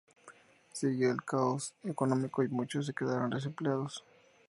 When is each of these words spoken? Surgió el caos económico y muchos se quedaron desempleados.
Surgió 0.73 1.11
el 1.11 1.21
caos 1.21 1.75
económico 1.83 2.41
y 2.41 2.47
muchos 2.47 2.87
se 2.87 2.93
quedaron 2.95 3.29
desempleados. 3.29 4.03